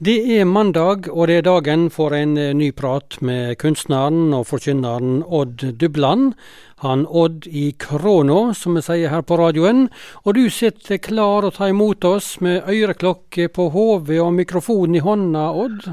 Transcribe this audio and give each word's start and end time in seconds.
Det 0.00 0.16
er 0.32 0.46
mandag, 0.48 1.10
og 1.12 1.26
det 1.28 1.34
er 1.36 1.42
dagen 1.44 1.82
for 1.92 2.14
en 2.16 2.30
eh, 2.40 2.54
ny 2.56 2.70
prat 2.72 3.18
med 3.20 3.58
kunstneren 3.60 4.30
og 4.32 4.46
forkynneren 4.48 5.18
Odd 5.28 5.60
Dubland. 5.76 6.30
Han 6.80 7.02
Odd 7.04 7.44
i 7.44 7.66
Krono, 7.76 8.54
som 8.56 8.78
vi 8.78 8.84
sier 8.86 9.12
her 9.12 9.20
på 9.28 9.36
radioen. 9.36 9.90
Og 10.24 10.38
du 10.38 10.46
sitter 10.48 11.02
klar 11.04 11.44
å 11.44 11.52
ta 11.52 11.68
imot 11.68 12.08
oss 12.08 12.30
med 12.40 12.64
øreklokke 12.64 13.50
på 13.52 13.68
hodet 13.76 14.22
og 14.24 14.32
mikrofon 14.38 14.96
i 14.96 15.04
hånda, 15.04 15.46
Odd? 15.66 15.92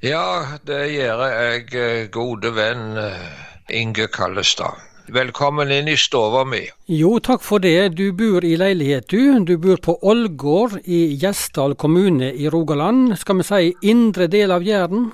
Ja, 0.00 0.56
det 0.64 0.86
gjør 0.94 1.26
jeg, 1.28 1.68
eh, 1.76 2.04
gode 2.08 2.56
venn 2.56 2.96
eh, 3.04 3.32
Inge 3.68 4.08
Kallestad. 4.08 4.95
Velkommen 5.06 5.70
inn 5.70 5.86
i 5.86 5.94
stova 5.94 6.40
mi. 6.42 6.64
Jo, 6.90 7.12
takk 7.22 7.44
for 7.46 7.62
det. 7.62 7.92
Du 7.94 8.08
bor 8.10 8.42
i 8.42 8.56
leilighet, 8.58 9.06
du. 9.12 9.38
Du 9.46 9.54
bor 9.62 9.78
på 9.78 9.94
Ålgård 10.02 10.80
i 10.82 11.14
Gjesdal 11.22 11.76
kommune 11.78 12.32
i 12.34 12.48
Rogaland. 12.50 13.14
Skal 13.20 13.38
vi 13.38 13.46
si 13.46 13.68
indre 13.86 14.26
del 14.26 14.50
av 14.50 14.66
Jæren? 14.66 15.12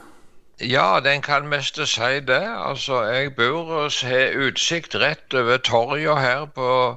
Ja, 0.65 1.01
den 1.05 1.20
kan 1.20 1.51
mest 1.51 1.77
si 1.77 2.12
det. 2.25 2.41
Altså, 2.41 3.03
jeg 3.05 3.34
bor 3.37 3.69
og 3.83 3.98
har 4.09 4.33
utsikt 4.47 4.97
rett 4.97 5.37
over 5.37 5.61
torget 5.61 6.25
her 6.25 6.47
på 6.56 6.97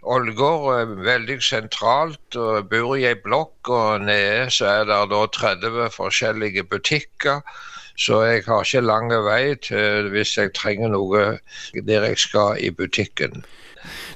Ålgård. 0.00 0.96
Veldig 1.04 1.42
sentralt. 1.44 2.36
og 2.36 2.70
Bor 2.72 2.96
i 2.96 3.04
ei 3.04 3.18
blokk, 3.20 3.68
og 3.68 4.06
nede 4.08 4.48
så 4.48 4.78
er 4.78 4.88
det 4.88 5.02
da 5.12 5.26
30 5.28 5.92
forskjellige 5.92 6.64
butikker. 6.64 7.44
Så 7.96 8.22
jeg 8.26 8.44
har 8.46 8.66
ikke 8.66 8.84
lang 8.84 9.10
vei 9.26 9.54
til 9.62 10.10
hvis 10.12 10.36
jeg 10.38 10.54
trenger 10.56 10.92
noe 10.92 11.24
der 11.74 12.06
jeg 12.10 12.18
skal 12.18 12.60
i 12.60 12.70
butikken. 12.70 13.44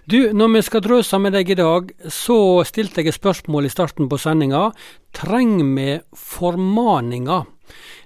Du, 0.05 0.19
når 0.37 0.51
vi 0.53 0.63
skal 0.67 0.85
drøse 0.85 1.19
med 1.19 1.33
deg 1.33 1.51
i 1.55 1.57
dag, 1.57 1.89
så 2.13 2.37
stilte 2.69 3.01
jeg 3.01 3.15
et 3.15 3.17
spørsmål 3.17 3.65
i 3.65 3.73
starten 3.73 4.11
på 4.11 4.19
sendinga. 4.21 4.69
Trenger 5.17 5.71
vi 5.79 5.89
formaninger? 6.13 7.47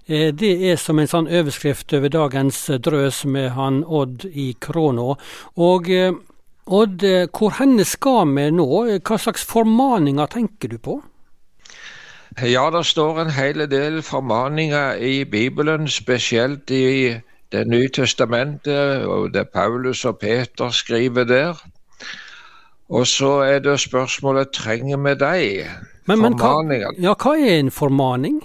Eh, 0.06 0.30
det 0.32 0.52
er 0.70 0.78
som 0.80 1.00
en 1.02 1.10
sånn 1.10 1.28
overskrift 1.28 1.92
over 1.98 2.12
dagens 2.14 2.62
drøs 2.86 3.24
med 3.26 3.50
han 3.58 3.82
Odd 3.84 4.28
i 4.30 4.52
Kråna. 4.62 5.16
Og 5.58 5.90
eh, 5.90 6.14
Odd, 6.68 7.02
eh, 7.04 7.26
hvor 7.32 7.58
henne 7.58 7.84
skal 7.88 8.30
vi 8.36 8.46
nå? 8.54 8.68
Hva 9.02 9.18
slags 9.20 9.44
formaninger 9.48 10.30
tenker 10.32 10.72
du 10.72 10.78
på? 10.78 11.00
Ja, 12.42 12.70
det 12.70 12.86
står 12.86 13.20
en 13.20 13.30
hel 13.30 13.70
del 13.70 14.02
formaninger 14.02 14.94
i 14.94 15.24
Bibelen, 15.24 15.88
spesielt 15.88 16.70
i 16.70 17.14
Det 17.52 17.66
nye 17.66 17.88
testamentet, 17.88 19.06
og 19.06 19.34
det 19.34 19.48
Paulus 19.48 20.04
og 20.04 20.18
Peter 20.18 20.68
skriver 20.70 21.24
der. 21.24 21.54
Og 22.88 23.06
så 23.06 23.30
er 23.30 23.58
det 23.58 23.80
spørsmålet 23.80 24.50
trenger 24.50 24.96
vi 24.96 25.14
de 25.14 25.64
formaningene. 26.06 27.02
Ja, 27.02 27.14
hva 27.14 27.32
er 27.40 27.58
en 27.58 27.70
formaning? 27.70 28.42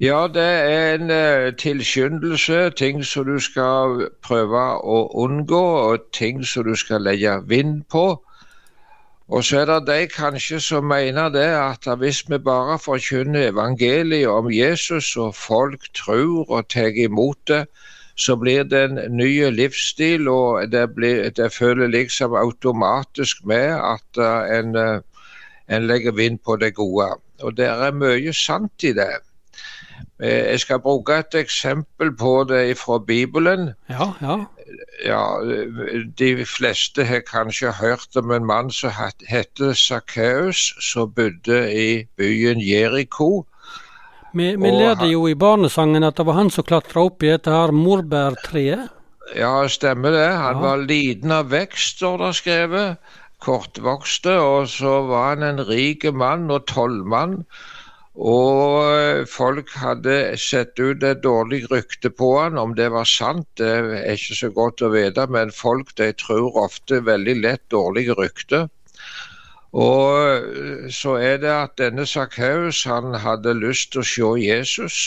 Ja, 0.00 0.26
det 0.34 0.42
er 0.42 0.94
en 0.94 1.10
uh, 1.10 1.56
tilskyndelse, 1.56 2.70
ting 2.70 3.04
som 3.04 3.24
du 3.24 3.38
skal 3.40 4.08
prøve 4.22 4.64
å 4.82 5.08
unngå, 5.24 5.62
og 5.90 6.08
ting 6.12 6.44
som 6.46 6.64
du 6.64 6.74
skal 6.74 7.00
legge 7.00 7.38
vind 7.46 7.84
på. 7.92 8.24
Og 9.28 9.44
så 9.44 9.62
er 9.62 9.70
det 9.70 9.86
de 9.88 10.06
kanskje 10.12 10.58
som 10.60 10.84
mener 10.84 11.30
det 11.32 11.46
at 11.56 11.88
hvis 11.98 12.24
vi 12.28 12.38
bare 12.38 12.78
forkynner 12.78 13.48
evangeliet 13.48 14.28
om 14.28 14.50
Jesus, 14.52 15.16
og 15.16 15.34
folk 15.34 15.86
tror 15.94 16.50
og 16.50 16.68
tar 16.68 16.92
imot 16.92 17.38
det, 17.48 17.64
så 18.16 18.36
blir 18.36 18.62
det 18.62 18.82
en 18.84 19.00
ny 19.16 19.50
livsstil, 19.50 20.28
og 20.28 20.70
det, 20.72 20.94
blir, 20.94 21.30
det 21.30 21.52
føler 21.52 21.86
liksom 21.86 22.34
automatisk 22.34 23.44
med 23.44 23.74
at 23.74 24.20
uh, 24.20 24.58
en, 24.58 24.76
uh, 24.76 25.00
en 25.68 25.86
legger 25.86 26.12
vind 26.12 26.38
på 26.38 26.56
det 26.56 26.74
gode. 26.74 27.08
Og 27.42 27.56
det 27.56 27.66
er 27.66 27.96
mye 27.96 28.32
sant 28.32 28.84
i 28.84 28.92
det. 28.92 29.18
Eh, 30.22 30.50
jeg 30.50 30.60
skal 30.60 30.80
bruke 30.80 31.18
et 31.18 31.34
eksempel 31.34 32.12
på 32.16 32.44
det 32.48 32.78
fra 32.78 32.98
Bibelen. 32.98 33.72
Ja, 33.88 34.12
ja 34.20 34.44
ja, 35.04 35.22
de 36.18 36.46
fleste 36.46 37.04
har 37.04 37.24
kanskje 37.26 37.72
hørt 37.80 38.16
om 38.16 38.30
en 38.34 38.46
mann 38.46 38.70
som 38.70 38.92
het 39.28 39.60
Sakkeus, 39.78 40.74
som 40.80 41.12
bodde 41.12 41.58
i 41.74 42.06
byen 42.16 42.60
Jeriko. 42.60 43.46
Vi, 44.34 44.54
vi 44.58 44.70
lærte 44.70 45.06
jo 45.06 45.26
i 45.30 45.36
barnesangen 45.38 46.04
at 46.04 46.16
det 46.18 46.26
var 46.26 46.38
han 46.40 46.50
som 46.50 46.66
klatra 46.66 47.06
opp 47.06 47.22
i 47.22 47.30
dette 47.30 47.52
her 47.52 47.74
morbærtreet. 47.74 48.90
Ja, 49.38 49.68
stemmer 49.70 50.12
det. 50.12 50.26
Han 50.26 50.58
ja. 50.58 50.62
var 50.64 50.82
liten 50.88 51.32
av 51.32 51.52
vekst, 51.52 51.98
står 51.98 52.18
det 52.26 52.32
skrevet. 52.40 53.14
Kortvokste. 53.44 54.34
Og 54.40 54.68
så 54.68 54.98
var 55.08 55.34
han 55.34 55.46
en 55.46 55.62
rik 55.68 56.04
mann 56.12 56.50
og 56.50 56.66
tollmann. 56.70 57.44
Og 58.14 59.26
folk 59.26 59.72
hadde 59.74 60.36
sett 60.38 60.78
ut 60.78 61.02
et 61.02 61.22
dårlig 61.22 61.64
rykte 61.70 62.10
på 62.10 62.28
han. 62.38 62.58
Om 62.58 62.74
det 62.78 62.92
var 62.94 63.08
sant, 63.10 63.46
det 63.58 63.66
er 63.66 64.14
ikke 64.14 64.38
så 64.38 64.50
godt 64.54 64.82
å 64.86 64.92
vite, 64.94 65.26
men 65.26 65.50
folk 65.50 65.90
de 65.98 66.12
tror 66.12 66.54
ofte 66.62 67.02
veldig 67.04 67.34
lett 67.42 67.64
dårlige 67.74 68.14
rykter. 68.14 68.68
Og 69.74 70.90
så 70.94 71.16
er 71.18 71.38
det 71.42 71.50
at 71.50 71.74
denne 71.78 72.06
Sakkeus 72.06 72.84
han 72.86 73.14
hadde 73.18 73.56
lyst 73.58 73.90
til 73.92 74.04
å 74.04 74.06
se 74.06 74.30
Jesus, 74.44 74.98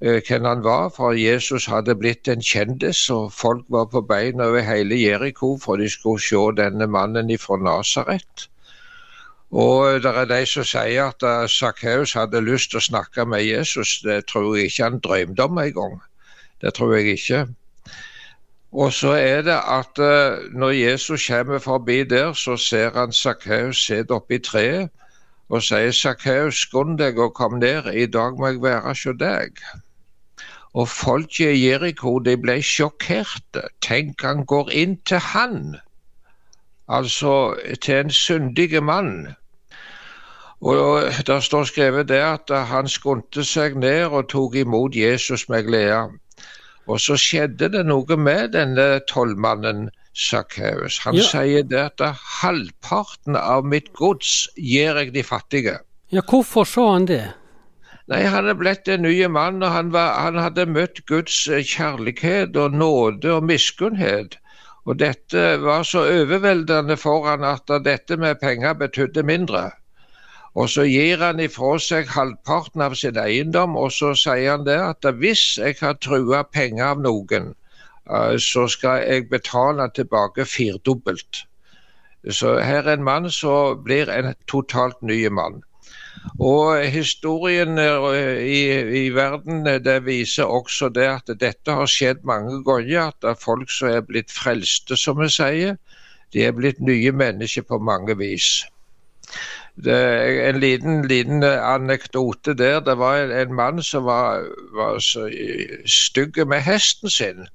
eh, 0.00 0.22
hvem 0.24 0.48
han 0.48 0.64
var. 0.64 0.88
For 0.96 1.12
Jesus 1.12 1.66
hadde 1.68 1.94
blitt 1.94 2.28
en 2.28 2.40
kjendis, 2.40 3.10
og 3.10 3.32
folk 3.32 3.68
var 3.68 3.90
på 3.92 4.00
beina 4.00 4.48
over 4.48 4.64
hele 4.64 4.96
Jeriko 4.96 5.58
for 5.60 5.76
de 5.76 5.90
skulle 5.92 6.24
se 6.24 6.40
denne 6.56 6.88
mannen 6.88 7.28
fra 7.36 7.60
Nasaret. 7.60 8.48
Og 9.50 10.02
det 10.02 10.10
er 10.10 10.24
de 10.30 10.40
som 10.46 10.64
sier 10.66 11.10
at 11.12 11.50
Sakkeus 11.50 12.14
hadde 12.16 12.40
lyst 12.42 12.70
til 12.72 12.80
å 12.80 12.88
snakke 12.88 13.26
med 13.28 13.44
Jesus. 13.44 14.00
Det 14.02 14.24
tror 14.30 14.56
jeg 14.56 14.70
ikke 14.70 14.88
han 14.88 15.02
drømte 15.04 15.44
om 15.44 15.60
engang. 15.62 16.00
Det 16.60 16.74
tror 16.74 16.96
jeg 16.96 17.18
ikke. 17.18 17.46
Og 18.74 18.92
så 18.92 19.12
er 19.12 19.42
det 19.46 19.54
at 19.70 19.98
uh, 20.02 20.50
når 20.52 20.70
Jesus 20.70 21.26
kommer 21.26 21.58
forbi 21.58 22.04
der, 22.04 22.32
så 22.32 22.56
ser 22.56 22.90
han 22.98 23.12
Sakkeus 23.12 23.86
sitte 23.86 24.16
oppi 24.16 24.38
treet 24.38 24.90
og 25.48 25.62
sier 25.62 25.92
Sakkeus, 25.92 26.58
skund 26.64 26.98
deg 26.98 27.18
og 27.20 27.34
kom 27.38 27.58
ned, 27.60 27.86
i 27.92 28.06
dag 28.06 28.38
må 28.38 28.48
jeg 28.50 28.62
være 28.62 28.80
hos 28.88 29.04
deg. 29.20 29.60
Og 30.74 30.88
folk 30.88 31.38
i 31.44 31.52
Jeriko 31.52 32.16
de 32.18 32.34
ble 32.40 32.56
sjokkerte. 32.64 33.68
Tenk, 33.84 34.24
han 34.26 34.42
går 34.48 34.72
inn 34.72 34.96
til 35.06 35.22
han, 35.22 35.76
altså 36.88 37.54
til 37.80 37.94
en 37.94 38.10
syndig 38.10 38.82
mann. 38.82 39.34
Og 40.60 41.02
Det 41.26 41.42
står 41.42 41.64
skrevet 41.64 42.08
der 42.08 42.26
at 42.26 42.66
han 42.66 42.88
skunte 42.88 43.44
seg 43.44 43.76
ned 43.76 44.04
og 44.04 44.28
tok 44.28 44.54
imot 44.54 44.96
Jesus 44.96 45.48
med 45.48 45.64
glede. 45.64 46.08
Og 46.86 47.00
så 47.00 47.16
skjedde 47.16 47.68
det 47.72 47.86
noe 47.86 48.16
med 48.16 48.52
denne 48.52 49.00
tollmannen 49.08 49.90
Sakkeus. 50.14 50.98
Han 51.04 51.16
ja. 51.18 51.24
sier 51.26 51.64
det 51.66 51.80
at 51.80 52.20
halvparten 52.40 53.36
av 53.36 53.64
mitt 53.66 53.92
gods 53.98 54.48
gir 54.56 55.00
jeg 55.00 55.14
de 55.14 55.22
fattige. 55.22 55.78
Ja, 56.12 56.22
Hvorfor 56.22 56.64
sa 56.64 56.92
han 56.92 57.08
det? 57.10 57.24
Nei, 58.06 58.22
Han 58.28 58.46
er 58.46 58.54
blitt 58.54 58.88
en 58.88 59.02
ny 59.02 59.26
mann, 59.26 59.62
og 59.62 59.72
han, 59.72 59.92
var, 59.92 60.20
han 60.20 60.36
hadde 60.36 60.66
møtt 60.66 61.06
Guds 61.08 61.48
kjærlighet 61.48 62.56
og 62.56 62.76
nåde 62.76 63.32
og 63.32 63.44
miskunnhet. 63.48 64.36
Og 64.84 64.98
dette 65.00 65.42
var 65.62 65.82
så 65.88 66.02
overveldende 66.10 66.96
for 67.00 67.24
han 67.28 67.44
at 67.48 67.70
dette 67.84 68.18
med 68.20 68.40
penger 68.42 68.76
betydde 68.76 69.22
mindre. 69.22 69.70
Og 70.54 70.68
så 70.70 70.84
gir 70.86 71.22
han 71.24 71.40
ifra 71.42 71.72
seg 71.82 72.12
halvparten 72.14 72.84
av 72.84 72.94
sin 72.98 73.16
eiendom, 73.18 73.74
og 73.80 73.90
så 73.92 74.12
sier 74.18 74.52
han 74.52 74.66
det 74.68 74.76
at 74.78 75.08
hvis 75.18 75.56
jeg 75.58 75.80
har 75.80 75.96
trua 76.04 76.44
penger 76.46 76.92
av 76.92 77.02
noen, 77.02 77.54
eh, 78.10 78.36
så 78.38 78.68
skal 78.70 79.02
jeg 79.02 79.28
betale 79.32 79.88
tilbake 79.96 80.46
firdobbelt. 80.46 81.42
Så 82.30 82.54
her 82.62 82.84
er 82.84 82.94
en 82.94 83.04
mann 83.04 83.30
som 83.30 83.82
blir 83.84 84.08
en 84.12 84.34
totalt 84.48 85.02
ny 85.02 85.26
mann. 85.28 85.64
Og 86.38 86.86
historien 86.90 87.78
eh, 87.78 88.38
i, 88.42 88.60
i, 89.04 89.08
verden 89.14 89.66
eh, 89.66 89.78
det 89.84 90.04
viser 90.06 90.44
også 90.44 90.88
det 90.88 91.06
at 91.06 91.32
dette 91.40 91.72
har 91.72 91.86
skjedd 91.90 92.24
mange 92.24 92.62
ganger. 92.64 93.10
At 93.12 93.20
det 93.22 93.30
er 93.30 93.42
folk 93.42 93.70
som 93.70 93.92
er 93.92 94.06
blitt 94.08 94.32
frelste, 94.32 94.96
som 94.96 95.20
vi 95.20 95.28
sier. 95.30 95.76
De 96.32 96.42
er 96.42 96.56
blitt 96.56 96.80
nye 96.80 97.12
mennesker 97.12 97.62
på 97.68 97.78
mange 97.78 98.16
vis. 98.18 98.64
Det, 99.84 99.94
en 100.48 100.60
liten, 100.62 101.02
liten 101.10 101.44
anekdote 101.44 102.54
der. 102.58 102.80
Det 102.80 102.98
var 102.98 103.20
en, 103.20 103.30
en 103.30 103.54
mann 103.54 103.82
som 103.82 104.04
var, 104.08 104.46
var 104.74 104.98
stygg 105.86 106.40
med 106.48 106.64
hesten 106.66 107.10
sin. 107.10 107.46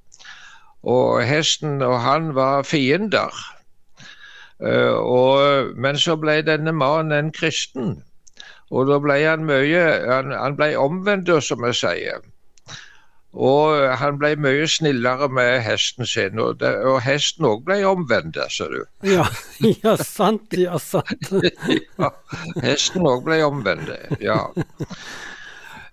Og 0.82 1.24
hesten 1.26 1.82
og 1.82 1.98
han 2.00 2.34
var 2.34 2.62
fiender. 2.62 3.34
Og, 4.60 5.72
men 5.76 5.98
så 6.00 6.16
ble 6.20 6.40
denne 6.44 6.72
mannen 6.76 7.16
en 7.16 7.32
kristen. 7.32 7.98
Og 8.70 8.86
da 8.86 9.00
ble 9.02 9.16
han 9.24 9.46
mye 9.48 9.86
Han, 10.06 10.30
han 10.30 10.58
ble 10.58 10.74
omvendt, 10.78 11.30
som 11.42 11.64
vi 11.66 11.72
sier. 11.74 12.22
Og 13.30 13.96
han 13.98 14.18
ble 14.18 14.32
mye 14.42 14.66
snillere 14.66 15.28
med 15.30 15.60
hesten 15.62 16.06
sin, 16.06 16.38
og, 16.42 16.58
det, 16.62 16.72
og 16.82 16.98
hesten 17.04 17.46
òg 17.46 17.62
ble 17.66 17.78
omvendt, 17.86 18.38
ser 18.50 18.74
du. 18.74 18.80
Ja, 19.14 19.26
ja 19.62 19.94
sant, 19.96 20.50
ja 20.58 20.78
sant. 20.82 21.30
ja, 22.00 22.10
hesten 22.64 23.06
òg 23.06 23.22
ble 23.28 23.42
omvendt, 23.46 23.92
ja. 24.22 24.48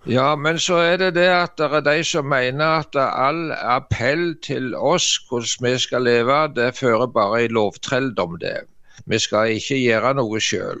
Ja, 0.08 0.34
men 0.40 0.58
så 0.58 0.80
er 0.82 0.96
det 0.96 1.14
det 1.14 1.28
at 1.30 1.58
det 1.58 1.68
er 1.78 1.84
de 1.84 2.02
som 2.06 2.26
mener 2.26 2.82
at 2.82 2.96
all 2.96 3.52
appell 3.52 4.32
til 4.42 4.74
oss 4.74 5.18
hvordan 5.28 5.66
vi 5.68 5.78
skal 5.78 6.06
leve, 6.08 6.38
det 6.56 6.74
fører 6.78 7.06
bare 7.06 7.44
i 7.44 7.50
lovtrelldom, 7.52 8.38
det. 8.40 8.64
Vi 9.06 9.18
skal 9.18 9.54
ikke 9.58 9.78
gjøre 9.78 10.14
noe 10.18 10.40
sjøl. 10.42 10.80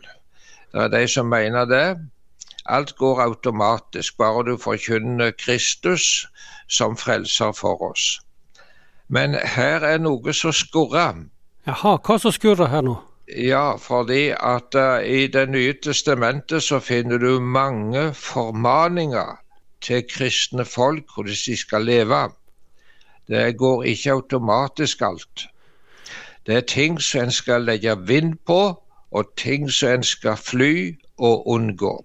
Det 0.72 0.82
er 0.82 0.88
de 0.88 1.08
som 1.08 1.26
mener 1.26 1.64
det. 1.64 1.98
Alt 2.66 2.96
går 2.96 3.20
automatisk, 3.22 4.18
bare 4.18 4.44
du 4.44 4.56
forkynner 4.56 5.30
Kristus 5.30 6.26
som 6.68 6.96
frelser 6.96 7.52
for 7.52 7.82
oss. 7.90 8.20
Men 9.08 9.34
her 9.34 9.80
er 9.80 9.98
noe 9.98 10.32
som 10.36 10.52
skurrer. 10.52 11.24
Jaha, 11.66 11.96
hva 12.04 12.18
som 12.20 12.32
skurrer 12.32 12.68
her 12.68 12.84
nå? 12.84 12.98
Ja, 13.28 13.76
fordi 13.76 14.30
at 14.32 14.74
uh, 14.74 15.04
i 15.04 15.26
Det 15.26 15.48
nye 15.48 15.74
testamentet 15.84 16.62
så 16.62 16.80
finner 16.80 17.18
du 17.18 17.40
mange 17.40 18.14
formaninger 18.14 19.36
til 19.80 20.04
kristne 20.08 20.64
folk 20.64 21.04
hvordan 21.14 21.40
de 21.46 21.56
skal 21.56 21.84
leve. 21.84 22.28
Det 23.28 23.56
går 23.56 23.82
ikke 23.82 24.12
automatisk 24.12 25.00
alt. 25.02 25.48
Det 26.46 26.56
er 26.56 26.60
ting 26.60 27.00
som 27.00 27.22
en 27.22 27.32
skal 27.32 27.64
legge 27.64 27.96
vind 28.06 28.38
på, 28.46 28.82
og 29.10 29.32
ting 29.36 29.70
som 29.72 29.98
en 29.98 30.06
skal 30.06 30.36
fly 30.36 30.74
og 31.18 31.48
unngå. 31.48 31.96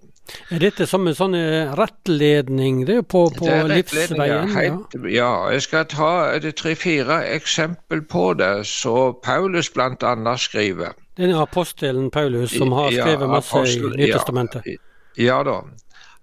Er 0.50 0.62
dette 0.62 0.86
som 0.88 1.04
en 1.06 1.16
sånn 1.16 1.34
eh, 1.36 1.72
rettledning 1.76 2.84
det 2.88 3.02
på, 3.12 3.26
på 3.36 3.44
det 3.44 3.58
livsveien? 3.68 4.52
Ja. 4.56 4.78
ja, 5.12 5.32
jeg 5.52 5.64
skal 5.66 5.84
ta 5.92 6.12
tre-fire 6.56 7.20
eksempel 7.34 8.00
på 8.08 8.30
det, 8.40 8.64
så 8.68 9.12
Paulus 9.24 9.68
bl.a. 9.74 10.36
skriver. 10.40 10.96
Er 11.20 11.36
apostelen 11.38 12.10
Paulus 12.10 12.56
som 12.56 12.72
har 12.72 12.90
skrevet 12.90 13.26
ja, 13.28 13.30
masse 13.30 13.52
apostel, 13.52 13.92
i 13.92 14.06
Nytestamentet? 14.06 14.66
Ja, 14.66 14.80
ja 15.20 15.42
da. 15.46 15.60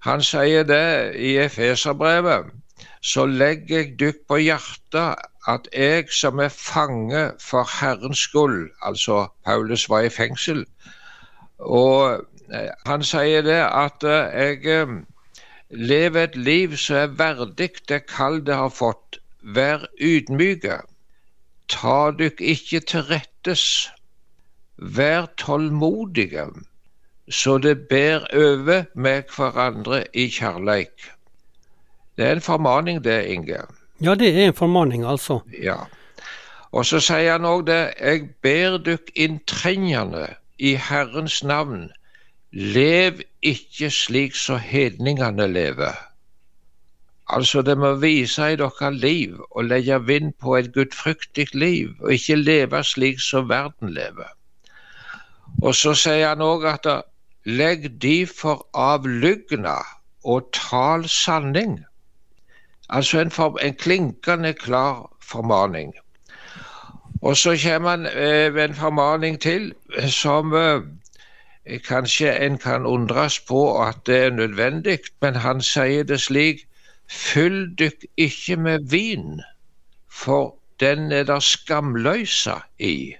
Han 0.07 0.25
sier 0.25 0.66
det 0.66 1.13
i 1.22 1.36
Efeserbrevet. 1.38 2.50
Så 3.01 3.28
legger 3.30 3.78
jeg 3.78 3.94
dykk 4.00 4.25
på 4.30 4.39
hjertet 4.42 5.30
at 5.48 5.68
jeg 5.74 6.10
som 6.14 6.40
er 6.40 6.50
fange 6.50 7.32
for 7.40 7.68
Herrens 7.80 8.18
skyld, 8.28 8.70
altså 8.82 9.28
Paulus 9.46 9.90
var 9.90 10.06
i 10.06 10.10
fengsel, 10.10 10.66
og 11.60 12.26
Eh, 12.52 12.72
han 12.86 13.04
sier 13.08 13.44
det 13.46 13.60
at 13.64 14.04
eh, 14.04 14.32
jeg 14.36 14.66
eh, 14.68 14.96
lever 15.72 16.28
et 16.28 16.36
liv 16.36 16.76
som 16.78 16.98
er 17.00 17.14
verdig 17.20 17.70
det 17.90 18.04
kall 18.12 18.42
det 18.48 18.58
har 18.60 18.74
fått. 18.76 19.20
Vær 19.42 19.88
ydmyke. 19.98 20.82
Ta 21.72 22.12
dykk 22.18 22.44
ikke 22.54 22.82
til 22.92 23.08
rettes. 23.08 23.64
Vær 24.78 25.30
tålmodige, 25.38 26.48
så 27.30 27.58
det 27.62 27.88
ber 27.88 28.26
over 28.36 28.84
med 28.96 29.30
hverandre 29.36 30.04
i 30.14 30.28
kjærleik. 30.30 31.12
Det 32.18 32.26
er 32.26 32.36
en 32.36 32.42
formaning, 32.42 33.04
det, 33.04 33.20
Inge. 33.30 33.62
Ja, 34.01 34.15
det 34.15 34.30
er 34.33 34.48
en 34.48 34.57
formaning, 34.57 35.06
altså. 35.06 35.39
Ja. 35.62 35.77
Og 36.71 36.86
så 36.86 37.01
sier 37.03 37.36
han 37.36 37.45
òg 37.45 37.65
det. 37.68 37.81
Jeg 38.00 38.30
ber 38.42 38.77
dykk 38.81 39.12
inntrengende 39.15 40.27
i 40.57 40.75
Herrens 40.80 41.44
navn 41.44 41.89
Lev 42.51 43.21
ikke 43.42 43.88
slik 43.89 44.36
så 44.36 44.57
hedningene 44.59 45.48
lever. 45.48 45.95
Altså, 47.30 47.62
det 47.62 47.77
må 47.77 47.94
vise 47.95 48.50
i 48.51 48.57
deres 48.59 48.98
liv 49.01 49.38
og 49.51 49.65
legge 49.65 50.00
vind 50.06 50.33
på 50.33 50.57
et 50.57 50.74
gudfryktig 50.74 51.47
liv, 51.56 51.94
og 52.01 52.12
ikke 52.13 52.36
leve 52.36 52.83
slik 52.83 53.21
som 53.24 53.47
verden 53.50 53.94
lever. 53.95 54.27
Og 55.63 55.75
så 55.75 55.94
sier 55.95 56.27
han 56.27 56.44
òg 56.44 56.68
at 56.74 56.89
legg 57.45 57.88
for 58.36 58.68
av 58.75 59.07
lygna 59.07 59.77
og 60.24 60.51
tal 60.51 61.07
sanning. 61.07 61.86
Altså 62.92 63.20
en, 63.20 63.32
for, 63.32 63.58
en 63.58 63.74
klinkende 63.74 64.54
klar 64.54 65.12
formaning. 65.22 65.94
Og 67.22 67.38
så 67.38 67.58
kommer 67.64 67.90
han 67.90 68.06
eh, 68.06 68.54
med 68.54 68.64
en 68.64 68.76
formaning 68.76 69.42
til 69.42 69.74
som 70.10 70.54
eh, 70.54 70.82
Kanskje 71.88 72.40
en 72.46 72.58
kan 72.58 72.86
undres 72.86 73.40
på 73.40 73.84
at 73.84 73.98
det 74.06 74.18
er 74.18 74.30
nødvendig, 74.30 75.00
men 75.22 75.36
han 75.36 75.62
sier 75.62 76.04
det 76.04 76.22
slik 76.22 76.68
Fyll 77.12 77.76
dykk 77.80 78.06
ikke 78.18 78.56
med 78.56 78.80
vin, 78.90 79.42
for 80.10 80.56
den 80.80 81.12
er 81.12 81.24
der 81.24 81.40
skamløysa 81.40 82.56
i. 82.80 83.16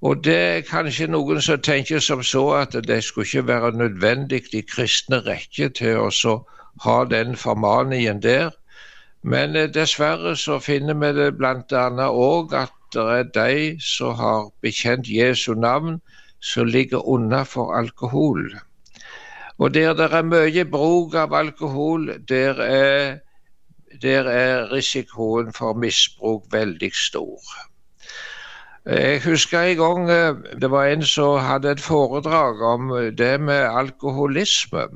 Og 0.00 0.24
det 0.24 0.36
er 0.36 0.60
kanskje 0.60 1.06
noen 1.06 1.40
som 1.40 1.62
tenker 1.62 1.98
som 1.98 2.22
så 2.22 2.48
at 2.58 2.74
det 2.88 3.04
skulle 3.04 3.26
ikke 3.26 3.46
være 3.46 3.72
nødvendig 3.72 4.42
i 4.52 4.60
kristne 4.60 5.22
rekker 5.24 5.68
til 5.68 6.02
å 6.02 6.10
ha 6.80 7.04
den 7.04 7.36
formaningen 7.36 8.22
der. 8.22 8.50
Men 9.22 9.56
eh, 9.56 9.68
dessverre 9.74 10.36
så 10.36 10.58
finner 10.58 10.94
vi 10.94 11.12
det 11.16 11.30
bl.a. 11.38 11.84
òg 12.08 12.54
at 12.54 12.72
det 12.94 13.04
er 13.18 13.30
de 13.34 13.80
som 13.82 14.14
har 14.14 14.50
bekjent 14.62 15.08
Jesu 15.08 15.54
navn, 15.54 16.00
som 16.40 16.66
ligger 16.66 17.08
unna 17.08 17.42
for 17.42 17.74
alkohol. 17.74 18.52
Og 19.58 19.74
der 19.74 19.94
det 19.94 20.12
er 20.12 20.26
mye 20.26 20.64
bruk 20.64 21.14
av 21.14 21.34
alkohol, 21.34 22.10
der 22.28 22.60
er, 22.62 23.18
der 24.02 24.28
er 24.28 24.72
risikoen 24.72 25.52
for 25.52 25.74
misbruk 25.74 26.44
veldig 26.52 26.90
stor. 26.94 27.40
Jeg 28.84 29.22
husker 29.24 29.60
en 29.60 29.76
gang 29.76 30.10
eh, 30.10 30.60
det 30.60 30.70
var 30.70 30.84
en 30.84 31.02
som 31.02 31.38
hadde 31.40 31.70
et 31.72 31.80
foredrag 31.80 32.60
om 32.60 32.92
det 33.18 33.40
med 33.40 33.70
alkoholisme. 33.72 34.88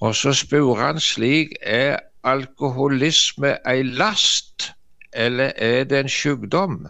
Og 0.00 0.14
så 0.14 0.32
spør 0.32 0.74
han 0.74 1.00
slik 1.00 1.54
er 1.60 1.98
alkoholisme 2.24 3.56
ei 3.68 3.82
last, 3.82 4.72
eller 5.12 5.52
er 5.56 5.84
det 5.84 6.00
en 6.00 6.08
sykdom? 6.08 6.86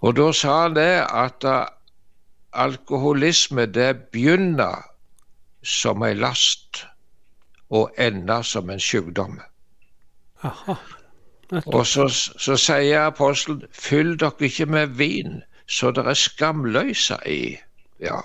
Og 0.00 0.16
da 0.16 0.32
sa 0.32 0.62
han 0.62 0.74
det 0.76 1.04
at 1.10 1.46
alkoholisme 2.52 3.66
det 3.66 3.96
begynner 4.12 4.82
som 5.62 6.02
ei 6.02 6.14
last 6.14 6.86
og 7.70 7.94
ender 7.98 8.42
som 8.42 8.70
en 8.70 8.80
sykdom. 8.80 9.40
Aha. 10.42 10.74
Og 11.66 11.86
så, 11.86 12.08
så, 12.38 12.56
sier 12.56 13.06
apostelen 13.06 13.64
fyll 13.72 14.14
dere 14.20 14.48
ikke 14.48 14.66
med 14.66 14.94
vin 14.98 15.42
så 15.66 15.90
dere 15.94 16.14
er 16.14 16.18
skamløse 16.18 17.18
i. 17.26 17.56
Ja. 18.00 18.20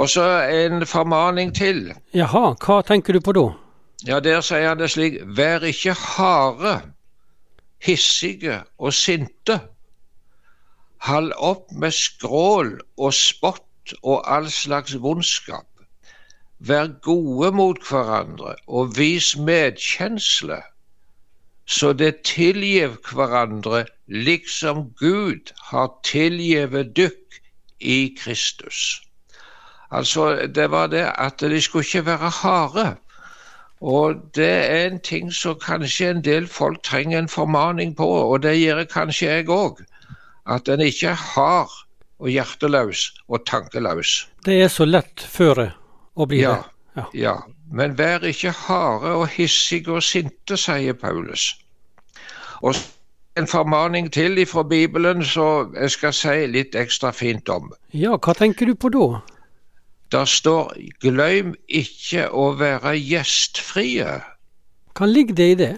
Og 0.00 0.08
så 0.08 0.24
en 0.48 0.86
formaning 0.86 1.50
til. 1.54 1.90
Jaha, 2.16 2.54
hva 2.56 2.78
tenker 2.88 3.12
du 3.12 3.20
på 3.20 3.34
da? 3.36 3.50
Ja, 4.08 4.20
Der 4.24 4.40
sier 4.40 4.70
han 4.70 4.78
det 4.80 4.88
slik 4.94 5.18
Vær 5.36 5.60
ikke 5.68 5.92
harde, 5.92 6.80
hissige 7.84 8.62
og 8.78 8.94
sinte 8.96 9.58
Hold 11.04 11.32
opp 11.36 11.68
med 11.72 11.92
skrål 11.96 12.72
og 12.96 13.12
spott 13.14 13.92
og 14.02 14.24
all 14.24 14.48
slags 14.52 14.96
vondskap. 15.00 15.68
Vær 16.60 16.88
gode 17.04 17.52
mot 17.56 17.80
hverandre 17.88 18.54
og 18.68 18.96
vis 18.96 19.32
medkjensle, 19.36 20.58
så 21.64 21.92
det 21.92 22.22
tilgiv 22.28 22.96
hverandre 23.12 23.86
liksom 24.08 24.90
Gud 25.00 25.52
har 25.70 25.92
tilgitt 26.04 26.96
dykk 26.96 27.40
i 27.80 28.00
Kristus. 28.20 29.00
Altså, 29.90 30.46
det 30.54 30.70
var 30.70 30.86
det 30.86 31.06
at 31.18 31.40
de 31.40 31.60
skulle 31.60 31.84
ikke 31.84 32.06
være 32.06 32.30
harde. 32.30 32.96
Og 33.80 34.14
det 34.34 34.50
er 34.70 34.86
en 34.86 35.00
ting 35.00 35.32
som 35.32 35.56
kanskje 35.58 36.10
en 36.10 36.24
del 36.24 36.46
folk 36.48 36.82
trenger 36.84 37.18
en 37.18 37.28
formaning 37.28 37.96
på, 37.96 38.06
og 38.06 38.42
det 38.42 38.58
gjør 38.60 38.84
kanskje 38.84 39.30
jeg 39.30 39.48
òg 39.48 39.80
at 40.46 40.68
en 40.68 40.80
ikke 40.80 41.08
er 41.08 41.22
hard 41.34 41.72
og 42.18 42.28
hjerteløs 42.28 43.06
og 43.28 43.46
tankeløs. 43.46 44.28
Det 44.44 44.62
er 44.62 44.68
så 44.68 44.84
lett 44.84 45.24
føre 45.24 45.70
å 46.14 46.26
bli 46.28 46.42
ja, 46.42 46.54
det. 46.58 47.00
Ja. 47.00 47.06
ja. 47.14 47.34
Men 47.72 47.96
vær 47.98 48.24
ikke 48.26 48.52
harde 48.66 49.14
og 49.14 49.28
hissige 49.30 49.94
og 49.94 50.02
sinte, 50.02 50.56
sier 50.58 50.96
Paulus. 50.98 51.54
Og 52.60 52.74
en 53.38 53.46
formaning 53.46 54.10
til 54.12 54.46
fra 54.46 54.62
Bibelen 54.62 55.24
så 55.24 55.70
jeg 55.76 55.90
skal 55.94 56.12
si 56.12 56.34
litt 56.50 56.74
ekstra 56.74 57.14
fint 57.14 57.48
om. 57.48 57.70
Ja, 57.94 58.18
hva 58.18 58.34
tenker 58.36 58.66
du 58.66 58.74
på 58.74 58.90
da? 58.92 59.20
Der 60.12 60.24
står 60.24 60.74
'glem 61.00 61.54
ikke 61.68 62.28
å 62.30 62.50
være 62.58 62.96
gjestfrie'. 62.98 64.20
Hva 64.98 65.06
ligger 65.06 65.34
det 65.34 65.50
i 65.50 65.54
det? 65.54 65.76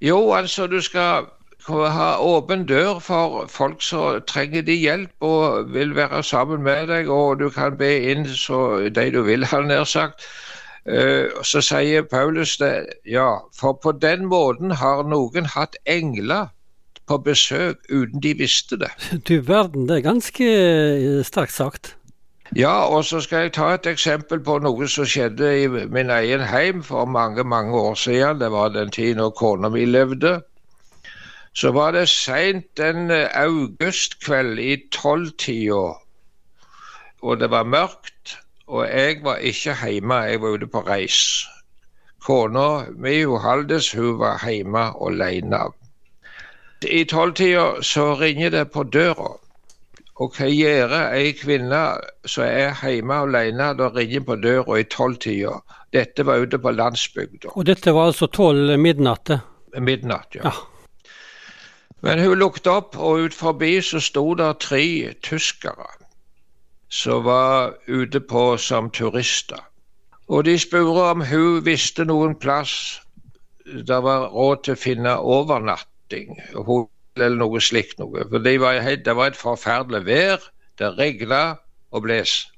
Jo, 0.00 0.32
altså 0.32 0.66
du 0.66 0.80
skal 0.80 1.26
ha 1.68 2.18
åpen 2.20 2.66
dør 2.66 2.98
for 2.98 3.46
folk 3.48 3.82
som 3.82 4.20
trenger 4.26 4.62
de 4.62 4.74
hjelp 4.74 5.10
og 5.20 5.72
vil 5.72 5.94
være 5.96 6.22
sammen 6.22 6.62
med 6.62 6.86
deg, 6.86 7.08
og 7.08 7.38
du 7.40 7.48
kan 7.50 7.76
be 7.76 7.92
inn 8.10 8.26
så 8.28 8.88
de 8.88 9.10
du 9.10 9.22
vil, 9.22 9.44
har 9.44 9.62
nær 9.62 9.84
sagt. 9.84 10.26
Uh, 10.84 11.30
så 11.42 11.62
sier 11.64 12.02
Paulus 12.02 12.58
det, 12.60 12.86
ja, 13.08 13.38
for 13.56 13.72
på 13.82 13.92
den 13.92 14.26
måten 14.28 14.70
har 14.70 15.06
noen 15.08 15.46
hatt 15.48 15.78
engler 15.86 16.50
på 17.08 17.18
besøk 17.24 17.80
uten 17.88 18.20
de 18.20 18.34
visste 18.36 18.76
det. 18.76 18.90
Du 19.28 19.40
verden, 19.40 19.88
det 19.88 19.96
er 19.96 20.08
ganske 20.10 20.44
eh, 20.44 21.24
sterkt 21.24 21.52
sagt. 21.52 21.96
Ja, 22.56 22.84
og 22.86 23.04
så 23.04 23.20
skal 23.20 23.38
jeg 23.38 23.52
ta 23.52 23.72
et 23.74 23.86
eksempel 23.90 24.38
på 24.46 24.60
noe 24.62 24.86
som 24.86 25.08
skjedde 25.10 25.48
i 25.58 25.66
min 25.66 26.10
egen 26.14 26.44
heim 26.46 26.84
for 26.86 27.04
mange, 27.04 27.42
mange 27.42 27.74
år 27.74 27.94
siden. 27.98 28.38
Det 28.38 28.50
var 28.52 28.68
den 28.68 28.92
tid 28.94 29.16
når 29.18 29.30
kona 29.30 29.68
mi 29.74 29.84
levde. 29.84 30.36
Så 31.54 31.72
var 31.74 31.90
det 31.90 32.08
seint 32.08 32.78
en 32.78 33.10
augustkveld 33.10 34.58
i 34.58 34.76
tolvtida, 34.92 35.98
og 37.22 37.40
det 37.40 37.50
var 37.50 37.66
mørkt. 37.66 38.38
Og 38.66 38.86
jeg 38.86 39.18
var 39.22 39.36
ikke 39.36 39.74
hjemme, 39.86 40.14
jeg 40.14 40.40
var 40.40 40.48
ute 40.48 40.66
på 40.66 40.80
reis. 40.86 41.46
Kona 42.22 42.84
mi, 42.96 43.20
Haldis, 43.24 43.92
hun 43.92 44.18
var 44.18 44.46
hjemme 44.46 44.92
alene. 45.08 45.64
I 46.86 47.04
tolvtida 47.04 47.82
så 47.82 48.14
ringer 48.14 48.50
det 48.50 48.70
på 48.70 48.82
døra. 48.82 49.43
Og 50.22 50.36
hva 50.36 50.46
gjør 50.46 50.92
ei 51.16 51.32
kvinne 51.34 51.80
som 52.30 52.44
er 52.46 52.76
hjemme 52.86 53.16
alene 53.24 53.72
da 53.78 53.88
ringer 53.90 54.22
på 54.28 54.36
døra 54.38 54.78
i 54.78 54.86
tolvtida? 54.86 55.56
Dette 55.94 56.26
var 56.26 56.44
ute 56.44 56.58
på 56.58 56.70
landsbygda. 56.70 57.50
Og 57.54 57.66
dette 57.66 57.94
var 57.94 58.12
altså 58.12 58.28
tolv 58.30 58.76
midnatt? 58.78 59.34
Midnatt, 59.74 60.38
ja. 60.38 60.52
ja. 60.52 61.10
Men 62.04 62.20
hun 62.20 62.38
lukket 62.38 62.66
opp, 62.70 62.96
og 63.00 63.26
ut 63.26 63.34
forbi 63.34 63.78
så 63.82 63.98
sto 64.02 64.26
det 64.38 64.50
tre 64.62 64.84
tyskere 65.24 65.88
som 66.94 67.24
var 67.26 67.74
ute 67.88 68.20
på 68.20 68.54
som 68.60 68.90
turister. 68.94 69.62
Og 70.28 70.44
de 70.46 70.54
spurte 70.60 71.08
om 71.10 71.24
hun 71.26 71.64
visste 71.66 72.04
noen 72.06 72.36
plass 72.38 73.00
det 73.64 73.96
var 74.04 74.28
råd 74.32 74.64
til 74.64 74.76
å 74.76 74.80
finne 74.80 75.12
overnatting. 75.36 76.36
Hun 76.52 76.86
eller 77.16 77.36
noe 77.38 77.60
slikt 77.60 77.98
noe. 77.98 78.24
For 78.30 78.42
det 78.42 78.56
var, 78.60 78.80
det 78.80 79.16
var 79.16 79.32
et 79.32 79.38
forferdelig 79.38 80.04
vær. 80.06 80.48
Det 80.78 80.90
regna 80.98 81.42
og 81.94 82.02
bles. 82.02 82.48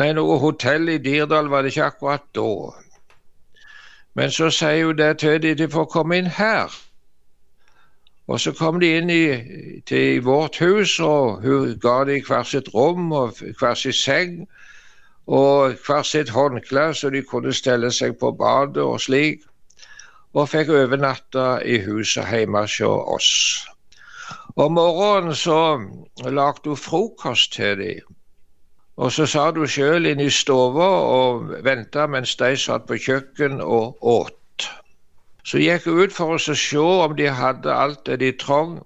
Nei, 0.00 0.12
noe 0.16 0.38
hotell 0.40 0.88
i 0.88 0.96
Dirdal 0.98 1.50
var 1.52 1.62
det 1.62 1.74
ikke 1.74 1.90
akkurat 1.90 2.24
da. 2.32 2.46
Men 4.16 4.32
så 4.32 4.48
sier 4.52 4.86
hun 4.86 4.96
det 4.96 5.18
til 5.20 5.42
de, 5.42 5.52
de 5.54 5.68
får 5.68 5.90
komme 5.92 6.16
inn 6.16 6.30
her. 6.32 6.72
Og 8.32 8.40
så 8.40 8.54
kom 8.56 8.80
de 8.80 8.88
inn 8.96 9.10
i, 9.12 9.24
til 9.84 10.22
vårt 10.24 10.56
hus, 10.62 10.96
og 11.00 11.42
hun 11.44 11.76
ga 11.82 11.98
dem 12.08 12.24
hver 12.24 12.48
sitt 12.48 12.70
rom 12.74 13.12
og 13.12 13.42
hver 13.60 13.74
sin 13.76 13.92
seng. 13.92 14.36
Og 15.26 15.76
hver 15.86 16.02
sitt 16.02 16.32
håndkle, 16.32 16.94
så 16.94 17.10
de 17.12 17.22
kunne 17.22 17.52
stelle 17.52 17.92
seg 17.92 18.16
på 18.18 18.32
badet 18.32 18.82
og 18.82 19.00
slik 19.00 19.44
og 20.32 20.48
fikk 20.48 20.72
overnatte 20.72 21.46
i 21.68 21.78
huset 21.84 22.28
hjemme 22.32 22.64
hos 22.64 22.80
oss. 22.86 23.32
Om 24.56 24.72
morgenen 24.76 25.34
så 25.36 25.80
lagde 26.24 26.72
hun 26.72 26.76
frokost 26.76 27.52
til 27.52 27.78
dem. 27.78 28.14
Og 28.96 29.12
så 29.12 29.26
sa 29.26 29.50
hun 29.50 29.68
sjøl 29.68 30.06
inne 30.06 30.28
i 30.28 30.30
stua 30.30 30.88
og 31.08 31.52
venta 31.64 32.06
mens 32.06 32.36
de 32.36 32.56
satt 32.56 32.86
på 32.88 33.00
kjøkken 33.00 33.60
og 33.60 33.98
åt. 34.00 34.68
Så 35.44 35.58
gikk 35.58 35.88
hun 35.88 36.02
ut 36.04 36.12
for 36.14 36.36
å 36.36 36.38
se 36.38 36.78
om 36.78 37.16
de 37.16 37.28
hadde 37.32 37.72
alt 37.72 38.04
det 38.06 38.20
de 38.20 38.32
trong, 38.32 38.80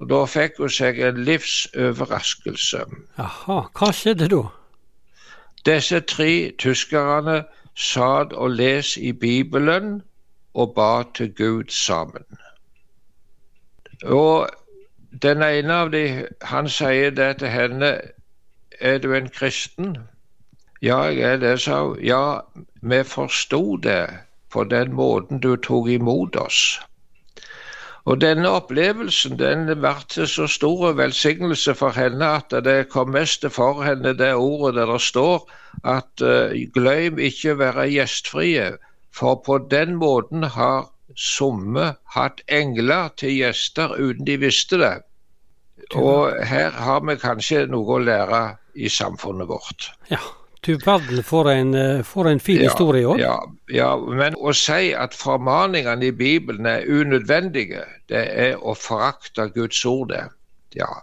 og 0.00 0.08
da 0.08 0.22
fikk 0.24 0.62
hun 0.62 0.72
seg 0.72 1.00
en 1.04 1.18
livsoverraskelse. 1.26 2.86
Jaha, 3.18 3.58
hva 3.76 3.90
skjedde 3.92 4.30
da? 4.32 4.44
Disse 5.66 6.00
tre 6.00 6.52
tyskerne 6.56 7.42
satt 7.76 8.32
og 8.32 8.54
leste 8.56 9.02
i 9.02 9.12
Bibelen 9.12 10.00
og 10.54 10.74
ba 10.74 11.02
til 11.14 11.34
Gud 11.34 11.64
sammen. 11.68 12.24
Og 14.02 14.48
den 15.22 15.42
ene 15.42 15.74
av 15.74 15.90
dem, 15.92 16.26
han 16.42 16.68
sier 16.68 17.10
det 17.10 17.36
til 17.38 17.52
henne, 17.52 17.92
er 18.80 18.98
du 18.98 19.12
en 19.14 19.28
kristen? 19.28 19.96
Ja, 20.82 21.02
jeg 21.12 21.32
er 21.32 21.36
det, 21.36 21.60
sa 21.60 21.82
hun. 21.84 21.98
Ja, 22.00 22.40
vi 22.82 23.02
forsto 23.04 23.76
det 23.76 24.08
på 24.50 24.64
den 24.64 24.94
måten 24.94 25.40
du 25.40 25.56
tok 25.56 25.88
imot 25.88 26.36
oss. 26.36 26.80
Og 28.04 28.20
denne 28.20 28.48
opplevelsen 28.48 29.36
den 29.38 29.66
ble 29.68 29.92
til 30.08 30.28
så 30.28 30.46
stor 30.48 30.94
velsignelse 30.96 31.74
for 31.76 31.92
henne 31.92 32.30
at 32.38 32.54
det 32.64 32.88
kom 32.88 33.12
mest 33.12 33.44
for 33.52 33.82
henne 33.84 34.14
det 34.16 34.32
ordet 34.34 34.74
der 34.80 34.92
det 34.92 35.02
står 35.04 35.50
at 35.84 36.24
glem 36.74 37.18
ikke 37.18 37.52
å 37.52 37.60
være 37.60 37.90
gjestfrie, 37.92 38.70
for 39.14 39.42
på 39.44 39.58
den 39.70 39.96
måten 40.00 40.44
har 40.56 40.90
somme 41.16 41.94
hatt 42.14 42.42
engler 42.48 43.10
til 43.18 43.34
gjester 43.40 43.96
uten 43.98 44.26
de 44.26 44.36
visste 44.40 44.78
det. 44.80 44.96
Og 45.98 46.36
her 46.46 46.70
har 46.70 47.00
vi 47.06 47.16
kanskje 47.18 47.64
noe 47.70 47.96
å 47.96 48.04
lære 48.04 48.42
i 48.78 48.90
samfunnet 48.92 49.48
vårt. 49.50 49.90
Ja, 50.10 50.20
du 50.66 50.76
verden 50.84 51.22
for 51.26 51.50
en, 51.50 51.74
eh, 51.74 52.02
for 52.06 52.28
en 52.28 52.40
fin 52.40 52.60
ja, 52.60 52.70
historie 52.70 53.06
òg. 53.08 53.18
Ja, 53.18 53.38
ja, 53.72 53.96
men 53.96 54.36
å 54.36 54.52
si 54.54 54.92
at 54.94 55.16
formaningene 55.16 56.10
i 56.10 56.14
Bibelen 56.14 56.68
er 56.68 56.86
unødvendige, 56.86 57.86
det 58.12 58.26
er 58.28 58.60
å 58.60 58.76
forakte 58.78 59.48
Guds 59.54 59.82
ord, 59.88 60.12
det. 60.12 60.28
Ja, 60.78 61.00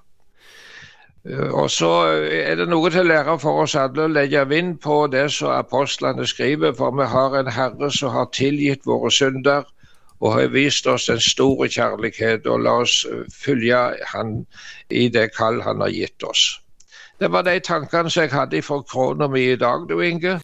og 1.36 1.72
så 1.72 1.90
er 2.32 2.56
det 2.56 2.70
noe 2.72 2.90
til 2.92 3.04
å 3.04 3.10
lære 3.10 3.34
for 3.42 3.64
oss 3.64 3.76
alle 3.76 4.06
å 4.06 4.12
legge 4.12 4.46
vind 4.48 4.78
på 4.84 5.00
det 5.12 5.26
som 5.36 5.52
apostlene 5.52 6.28
skriver, 6.28 6.72
for 6.78 6.96
vi 6.96 7.08
har 7.12 7.36
en 7.36 7.52
Herre 7.52 7.90
som 7.92 8.14
har 8.16 8.30
tilgitt 8.36 8.88
våre 8.88 9.12
synder 9.12 9.66
og 10.20 10.34
har 10.34 10.48
vist 10.54 10.88
oss 10.88 11.10
en 11.10 11.20
stor 11.22 11.68
kjærlighet, 11.68 12.48
og 12.48 12.64
la 12.66 12.78
oss 12.82 13.04
eh, 13.06 13.26
følge 13.34 13.82
Han 14.14 14.46
i 14.90 15.10
det 15.14 15.30
kall 15.36 15.62
Han 15.62 15.82
har 15.82 15.94
gitt 15.94 16.24
oss. 16.24 16.60
Det 17.20 17.32
var 17.32 17.44
de 17.46 17.60
tankene 17.60 18.10
som 18.10 18.24
jeg 18.24 18.34
hadde 18.34 18.62
fra 18.62 18.82
krona 18.82 19.28
mi 19.28 19.44
i 19.52 19.60
dag, 19.60 19.86
du 19.90 20.02
Inge. 20.02 20.40